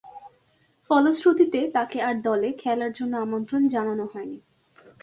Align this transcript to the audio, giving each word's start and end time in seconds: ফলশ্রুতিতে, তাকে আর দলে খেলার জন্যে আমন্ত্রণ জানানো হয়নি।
ফলশ্রুতিতে, 0.89 1.59
তাকে 1.73 1.97
আর 2.01 2.15
দলে 2.21 2.49
খেলার 2.53 2.91
জন্যে 2.93 3.17
আমন্ত্রণ 3.17 3.61
জানানো 3.67 4.05
হয়নি। 4.13 4.37